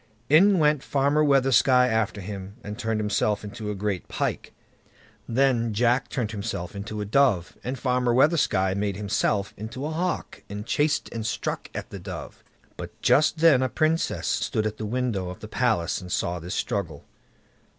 In 0.29 0.57
went 0.57 0.81
Farmer 0.81 1.23
Weathersky 1.23 1.69
after 1.87 2.21
him, 2.21 2.55
and 2.63 2.75
turned 2.75 2.99
himself 2.99 3.43
into 3.43 3.69
a 3.69 3.75
great 3.75 4.07
pike. 4.07 4.51
Then 5.29 5.75
Jack 5.75 6.09
turned 6.09 6.31
himself 6.31 6.75
into 6.75 7.01
a 7.01 7.05
dove, 7.05 7.55
and 7.63 7.77
Farmer 7.77 8.11
Weathersky 8.11 8.73
made 8.75 8.97
himself 8.97 9.53
into 9.57 9.85
a 9.85 9.91
hawk, 9.91 10.41
and 10.49 10.65
chased 10.65 11.07
and 11.13 11.23
struck 11.23 11.69
at 11.75 11.91
the 11.91 11.99
dove. 11.99 12.43
But 12.77 12.99
just 13.03 13.37
then 13.41 13.61
a 13.61 13.69
Princess 13.69 14.25
stood 14.25 14.65
at 14.65 14.77
the 14.77 14.87
window 14.87 15.29
of 15.29 15.39
the 15.39 15.47
palace 15.47 16.01
and 16.01 16.11
saw 16.11 16.39
this 16.39 16.55
struggle. 16.55 17.05